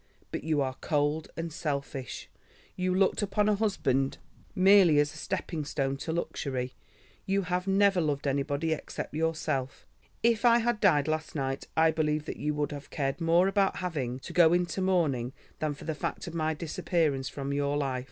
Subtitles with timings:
[0.31, 2.27] But you are cold and selfish;
[2.75, 4.17] you looked upon a husband
[4.55, 6.73] merely as a stepping stone to luxury;
[7.27, 9.85] you have never loved anybody except yourself.
[10.23, 13.75] If I had died last night I believe that you would have cared more about
[13.75, 17.99] having to go into mourning than for the fact of my disappearance from your life.